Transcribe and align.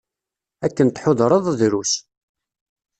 Akken 0.65 0.87
tḥudreḍ, 0.89 1.45
drus. 1.59 1.93